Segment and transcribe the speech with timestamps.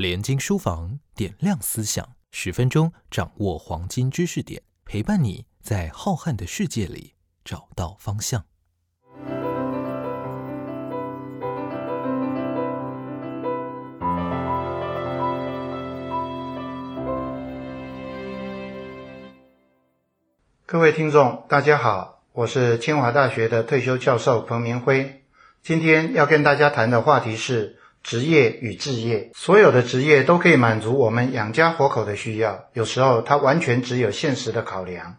[0.00, 7.12] 联经书房点亮思想，十分钟掌握黄金知识点，陪伴你在浩瀚的世界里
[7.44, 8.46] 找到方向。
[20.64, 25.26] 各位听众，大家好，我是清华大学的退休教授彭明辉。
[25.62, 29.30] 今天要跟大家谈的话题是职业与置业。
[29.34, 35.16] 所有的职业都可以满足我们养家活口的需要，有时候它完全只有现实的考量，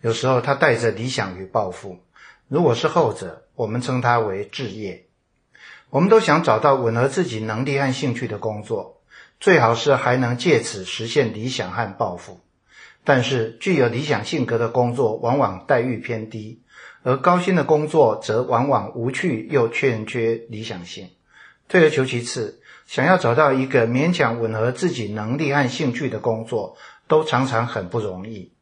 [0.00, 2.00] 有时候它带着理想与抱负。
[2.48, 5.06] 如果是后者，我们称它为置业。
[5.90, 9.00] 我们都想找到吻合自己能力和兴趣的工作，
[9.38, 12.40] 最好是还能借此实现理想和抱负。
[13.04, 16.62] 但是，具有理想性格的工作往往待遇偏低，
[17.02, 21.10] 而高薪的工作则往往无趣又欠缺理想性。
[21.68, 26.76] 退而求其次，想要找到一个勉强吻合自己能力和兴趣的工作，
[27.08, 28.52] 都常常很不容易。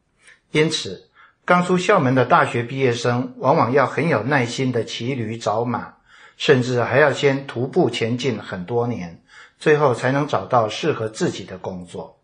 [0.51, 1.09] 因此，
[1.45, 5.95] 刚出校门的大学毕业生往往要很有耐心的骑驴找马，
[6.37, 9.21] 甚至还要先徒步前进很多年，
[9.59, 12.19] 最后才能找到适合自己的工作。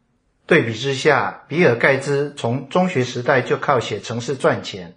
[0.45, 4.95] 对比之下，比尔盖茨从中学时代就靠写程式赚钱，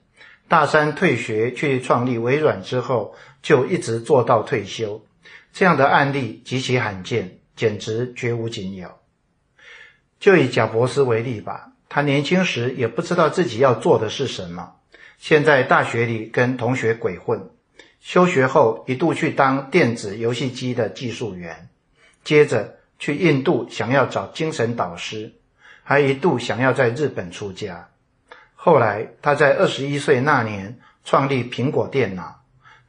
[0.49, 5.05] 大三退学去创立微软之后，就一直做到退休。
[5.53, 8.91] 这样的案例极其罕见，简直绝无仅有。
[10.19, 14.77] 就以贾伯斯为例吧，他年轻时也不知道自己要做的是什么，
[15.19, 17.51] 现在大学里跟同学鬼混，
[18.01, 21.69] 休学后一度去当电子游戏机的技术员，
[22.25, 25.35] 接着去印度想要找精神导师。
[25.85, 27.89] 还一度想要在日本出家，
[28.55, 32.42] 后来他在二十一岁那年创立苹果电脑。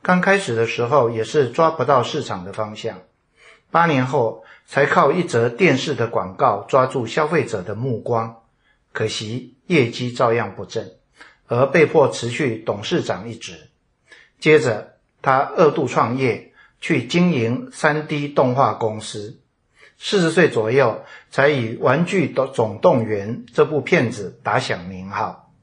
[0.04, 3.00] 刚开始的时候也是抓不到市场的方向，
[3.72, 8.44] 八年后才靠一则电视的广告抓住消费者的目光，
[8.92, 10.92] 可惜业绩照样不振，
[11.48, 13.70] 而被迫辞去董事长一职。
[14.40, 19.40] 接着他二度创业，去经营三 D 动画公司。
[19.98, 25.54] 四十岁左右，才以《玩具的总动员》这部片子打响名号。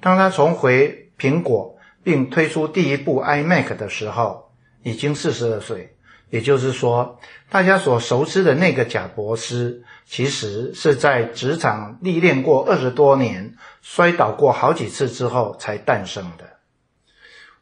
[0.00, 1.73] 当他重回苹果
[2.04, 4.52] 并推出第一部 iMac 的时候，
[4.84, 5.96] 已经四十二岁。
[6.30, 16.44] 也就是说，大家所熟知的那个贾伯斯，其实是在职场历练过二十多年、摔倒过好几次之后才诞生的。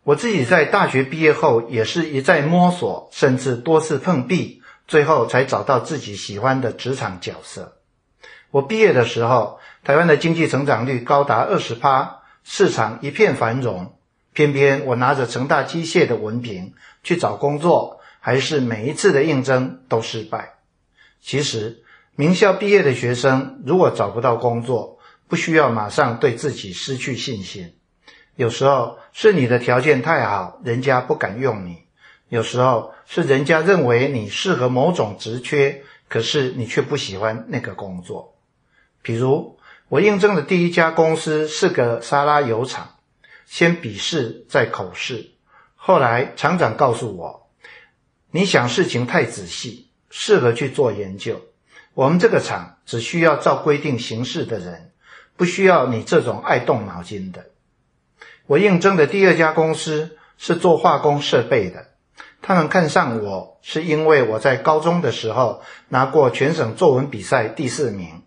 [0.04, 4.60] 我自己在大学毕业后，也是一再摸索，甚至多次碰壁。
[4.88, 7.78] 最后才找到自己喜欢的职场角色。
[8.50, 13.94] 我毕业的时候，台湾的经济成长率高达二十趴，市场一片繁荣。
[14.32, 20.54] 偏偏我拿着成大机械的文凭去找工作，还是每一次的应征都失败。
[21.20, 21.82] 其实，
[22.16, 24.98] 名校毕业的学生如果找不到工作，
[25.28, 27.74] 不需要马上对自己失去信心。
[28.34, 31.82] 有时候是你的条件太好，人家不敢用你。
[32.28, 38.34] 有时候是人家认为你适合某种职缺，可是你却不喜欢那个工作。
[39.02, 39.58] 比如
[39.90, 42.94] 我应征的第一家公司是个沙拉油厂，
[43.52, 45.32] 先笔试再口试，
[45.76, 47.50] 后来厂长告诉我
[48.32, 51.42] ：“你想事情太仔细，适合去做研究。
[51.92, 54.92] 我们这个厂只需要照规定行事的人，
[55.36, 57.44] 不需要你这种爱动脑筋的。”
[58.48, 61.88] 我应征的第二家公司是做化工设备的。
[62.40, 65.60] 他们看上我是因为我在高中的时候
[65.90, 68.22] 拿过全省作文比赛第四名，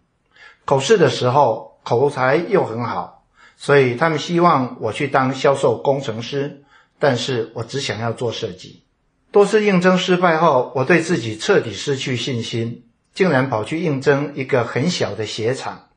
[0.65, 3.24] 口试的时候口才又很好，
[3.57, 6.61] 所以他们希望我去当销售工程师。
[6.97, 8.85] 但是我只想要做设计。
[9.29, 15.89] 多次应征失败后，我对自己彻底失去信心，竟然跑去应征一个很小的鞋厂，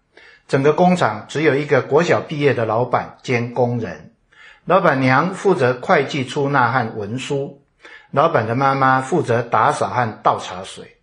[0.49, 4.13] 整个工厂只有一个国小毕业的老板兼工人，
[4.65, 7.63] 老板娘负责会计出纳和文书。
[8.11, 10.97] 老板的妈妈负责打扫和倒茶水，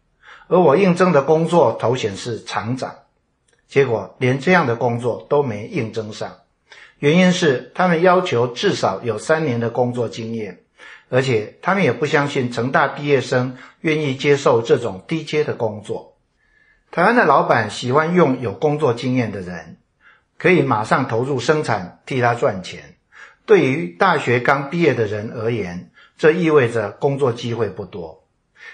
[0.47, 2.93] 而我应征的工作头衔是厂长，
[3.69, 6.35] 结果连这样的工作都没应征上。
[6.99, 10.61] 原因是他们要求至少有三年的工作经验，
[11.09, 16.17] 而且他们也不相信成大毕业生愿意接受这种低阶的工作。
[16.91, 19.77] 台湾的老板喜欢用有工作经验的人，
[20.37, 22.95] 可以马上投入生产替他赚钱。
[23.45, 28.23] 对于大学刚毕业的人而言，这意味着工作机会不多，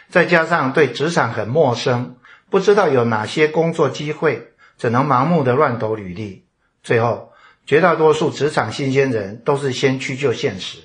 [0.10, 2.18] 再加上对职场很陌生，
[2.52, 6.46] 不知道有哪些工作机会，只能盲目的乱投履历。
[6.84, 7.31] 最后，
[7.72, 10.80] 绝大多数职场新鲜人都是先屈就现实，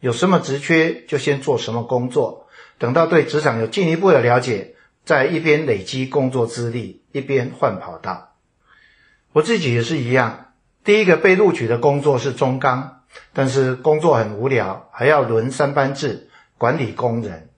[0.00, 2.48] 有什么职缺就先做什么工作，
[2.78, 8.36] 等到对职场有进一步的了解，再一边累积工作资历，一边换跑道。
[9.32, 13.02] 我自己也是一样，第一个被录取的工作是中钢，
[13.34, 17.50] 但是工作很无聊，还要轮三班制管理工人。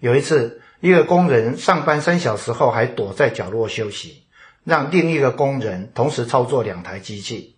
[0.00, 4.24] 有一次，一个工人上班三小时后还躲在角落休息，
[4.64, 7.53] 让另一个工人同时操作两台机器。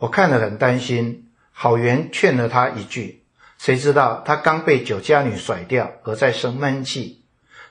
[0.00, 3.22] 我看了很担心，好言劝了他一句，
[3.58, 7.22] 谁知道他刚被酒家女甩掉，而在生闷气，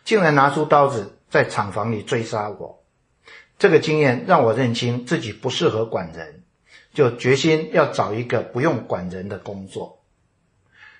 [0.03, 2.83] 竟然拿出刀子在厂房里追杀我。
[3.57, 6.43] 这个经验让我认清自己不适合管人，
[6.93, 10.03] 就决心要找一个不用管人的工作。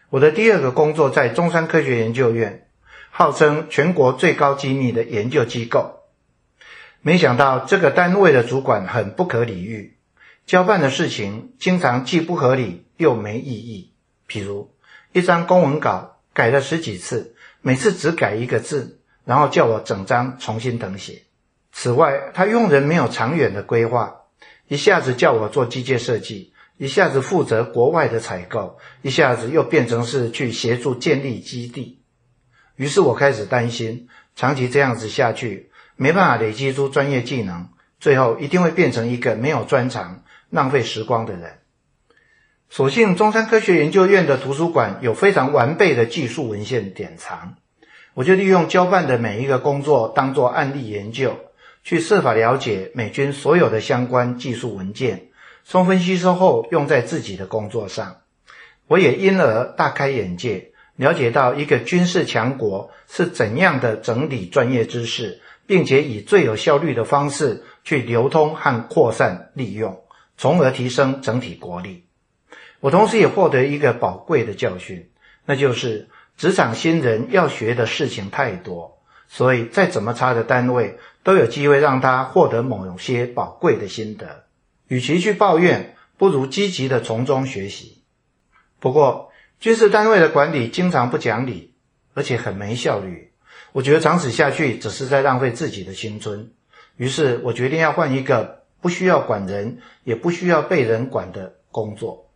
[0.09, 2.67] 我的第二个工作在中山科学研究院，
[3.11, 5.99] 号称全国最高机密的研究机构。
[7.01, 9.98] 没想到这个单位的主管很不可理喻，
[10.49, 13.93] 交办的事情经常既不合理又没意义。
[14.27, 14.73] 譬如
[15.13, 21.21] 一张公文稿改了十几次，每次只改一个字，然后叫我整张重新誊写。
[21.71, 24.21] 此外，他用人没有长远的规划，
[24.67, 32.01] 一下子叫我做机械设计，一下子负责国外的采购，一下子又变成是去协助建立基地。
[32.75, 37.69] 于是我开始担心，长期这样子下去，没办法累积出专业技能，
[37.99, 41.59] 最后一定会变成一个没有专长、浪费时光的人。
[42.69, 47.55] 所幸中山科学研究院的图书馆有非常完备的技术文献典藏，
[48.13, 51.37] 我就利用交办的每一个工作当做案例研究。
[51.81, 55.29] 去设法了解美军所有的相关技术文件，
[55.65, 58.17] 充分吸收后用在自己的工作上。
[58.87, 70.03] 我也因而大开眼界，了解到一个军事强国是怎样的整理专业知识，并且以最有效率的方式去流通和扩散利用，
[70.39, 72.05] 从而提升整体国力。
[72.79, 75.09] 我同时也获得一个宝贵的教训，
[75.45, 76.07] 那就是
[76.37, 79.01] 职场新人要学的事情太多。
[79.27, 84.45] 所以，再怎么差的单位，都有机会让他获得某些宝贵的心得。
[84.87, 88.01] 与其去抱怨，不如积极的从中学习。
[88.79, 91.73] 不过，军事单位的管理经常不讲理，
[92.13, 93.33] 而且很没效率。
[93.73, 96.53] 我觉得长此下去，只是在浪费自己的青春。
[96.95, 102.29] 于是我决定要换一个不需要管人，也不需要被人管的工作。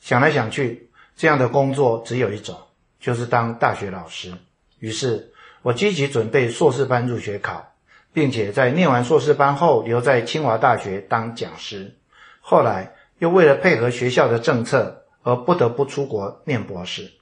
[0.00, 2.56] 想来想去，这样的工作只有一种，
[3.00, 4.34] 就是当大学老师。
[4.78, 5.32] 于是。
[5.62, 7.74] 我积极准备硕士班入学考，
[8.14, 11.98] 并且在念完硕士班后留在清华大学当讲师。
[12.40, 17.12] 后来又为了配合学校的政策而不得不出国念博士。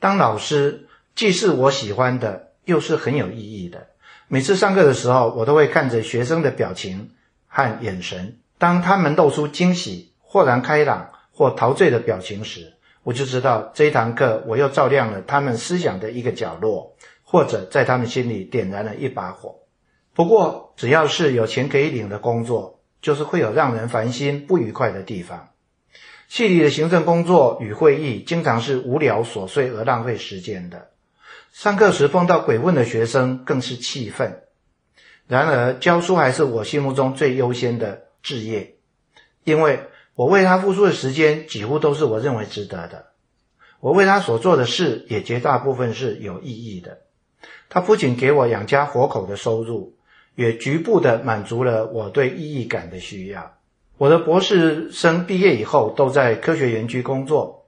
[0.00, 3.86] 当老师既是我喜欢的，又是很有意义的。
[4.26, 7.12] 每次上课的时候，我都会看着学生的表情
[7.52, 12.72] 和眼神，当他们露出惊喜、豁然开朗或陶醉的表情时，
[13.04, 16.96] 我就知道这一堂课我又照亮了他们思想的一个角落。
[17.24, 19.54] 或者在他们心里点燃了一把火。
[20.12, 25.48] 不过，只要是有钱可以领的工作，就是会有让人烦心不愉快的地方。
[26.28, 30.90] 系里的行政工作与会议经常是无聊琐碎而浪费时间的。
[31.52, 34.42] 上课时碰到鬼问的学生更是气愤。
[35.32, 38.74] 然而，教书还是我心目中最优先的志业，
[39.44, 39.80] 因为
[40.14, 43.06] 我为他付出的时间几乎都是我认为值得的。
[43.80, 46.98] 我为他所做的事也绝大部分是有意义的。
[47.70, 49.96] 他不仅给我养家活口的收入，
[50.34, 53.54] 也局部的满足了我对意义感的需要。
[53.96, 57.64] 我的博士生毕业以后都在科学园区工作，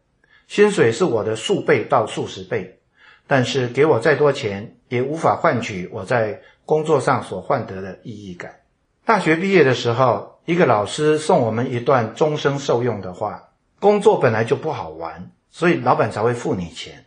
[0.49, 2.79] 薪水是我的数倍到数十倍，
[3.27, 8.61] 但是给我再多钱也无法换取我在工作上所换得的意义感。
[9.05, 17.05] 大学毕业的时候，一个老师送我们一段终生受用的话：工作本来就不好玩，所以老板才会付你钱。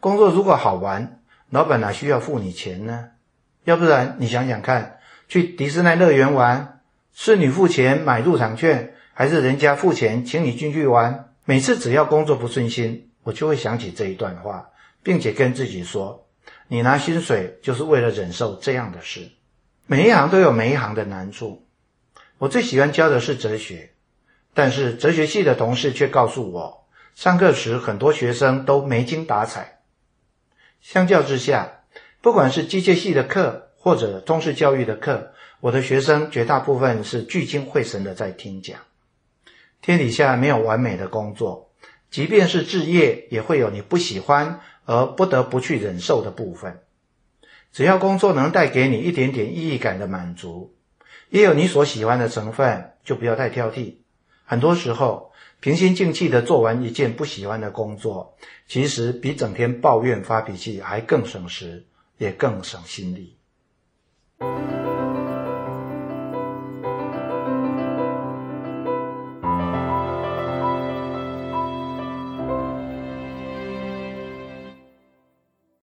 [0.00, 3.10] 工作如果好玩，老板哪需要付你钱呢？
[3.64, 6.80] 要不然你想想看，去迪士尼乐园玩，
[7.12, 11.30] 是你付钱买入场券，还是人家付钱请你进去玩？
[11.44, 14.70] 每次只要工作不顺心，我就会想起这一段话，
[15.02, 16.26] 并且跟自己说：
[16.68, 19.30] 你拿薪水就是为了忍受这样的事。
[19.86, 21.66] 每一行都有每一行的难处。
[22.36, 23.94] 我最喜欢教的是哲学，
[24.52, 29.80] 但是哲学系的同事却告诉我，上课时很多学生都没精打采。
[30.80, 31.80] 相较之下，
[32.20, 38.78] 不管是机械系的课或者中式教育的课，我的学生绝大部分是聚精会神的在听讲。
[39.80, 41.72] 天底下没有完美的工作，
[42.10, 46.80] 即便是置业，也会有你不喜欢而不得不去忍受的部分。
[47.72, 50.74] 只要工作能带给你一点点意义感的满足，
[51.28, 53.96] 也有你所喜欢的成分，就不要太挑剔。
[54.44, 55.28] 很多时候。
[55.60, 58.36] 平心静气的做完一件不喜欢的工作，
[58.68, 61.84] 其实比整天抱怨发脾气还更省时，
[62.16, 63.36] 也更省心力。